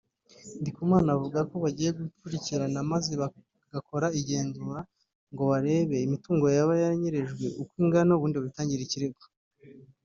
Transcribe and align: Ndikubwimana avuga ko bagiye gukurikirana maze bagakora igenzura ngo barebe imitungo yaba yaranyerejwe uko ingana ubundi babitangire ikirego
Ndikubwimana 0.61 1.07
avuga 1.17 1.39
ko 1.49 1.55
bagiye 1.63 1.89
gukurikirana 1.99 2.79
maze 2.91 3.11
bagakora 3.21 4.07
igenzura 4.19 4.79
ngo 5.31 5.43
barebe 5.51 5.95
imitungo 6.07 6.45
yaba 6.55 6.73
yaranyerejwe 6.81 7.45
uko 7.61 7.73
ingana 7.83 8.11
ubundi 8.13 8.35
babitangire 8.37 8.83
ikirego 8.85 9.21